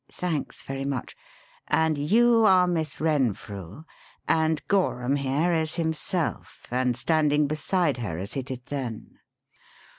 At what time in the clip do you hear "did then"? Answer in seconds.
8.41-9.19